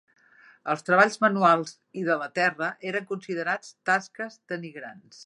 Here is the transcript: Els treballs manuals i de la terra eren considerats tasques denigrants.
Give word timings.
Els 0.73 0.79
treballs 0.87 1.17
manuals 1.25 1.75
i 2.03 2.07
de 2.09 2.17
la 2.21 2.29
terra 2.39 2.71
eren 2.93 3.05
considerats 3.13 3.73
tasques 3.91 4.41
denigrants. 4.55 5.17